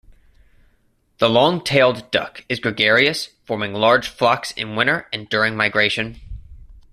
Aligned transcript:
The 1.19 1.29
long-tailed 1.29 2.09
duck 2.09 2.43
is 2.49 2.59
gregarious, 2.59 3.27
forming 3.45 3.75
large 3.75 4.07
flocks 4.07 4.49
in 4.49 4.75
winter 4.75 5.07
and 5.13 5.29
during 5.29 5.55
migration. 5.55 6.19